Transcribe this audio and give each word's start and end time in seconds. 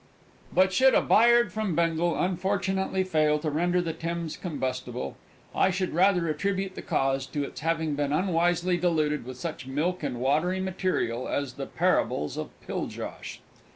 But 0.51 0.73
should 0.73 0.95
"A 0.95 1.01
Bayard 1.03 1.53
from 1.53 1.75
Bengal" 1.75 2.19
unfortunately 2.19 3.03
fail 3.03 3.37
to 3.37 3.51
render 3.51 3.83
the 3.83 3.93
Thames 3.93 4.35
combustible, 4.35 5.15
I 5.53 5.69
should 5.69 5.93
rather 5.93 6.27
attribute 6.27 6.73
the 6.73 6.81
cause 6.81 7.27
to 7.27 7.43
its 7.43 7.59
having 7.61 7.93
been 7.93 8.11
unwisely 8.11 8.77
diluted 8.77 9.25
with 9.25 9.37
such 9.37 9.67
milk 9.67 10.01
and 10.01 10.19
watery 10.19 10.59
material 10.59 11.27
as 11.27 11.53
the 11.53 11.67
Parables 11.67 12.35
of 12.35 12.49
Piljosh. 12.65 13.41